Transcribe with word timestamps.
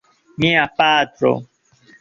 Mia 0.39 0.65
patro. 0.79 1.31